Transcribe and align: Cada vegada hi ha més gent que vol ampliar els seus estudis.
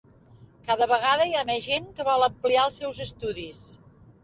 Cada 0.69 0.87
vegada 0.91 1.27
hi 1.31 1.35
ha 1.35 1.43
més 1.51 1.61
gent 1.67 1.85
que 2.01 2.07
vol 2.09 2.27
ampliar 2.31 2.65
els 2.71 2.83
seus 2.83 3.05
estudis. 3.09 3.63